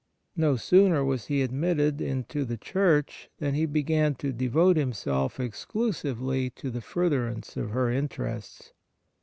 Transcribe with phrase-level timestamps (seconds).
[0.35, 6.49] No sooner was he admitted into the Church than he began to devote himself exclusively
[6.55, 8.73] to the furtherance of her interests.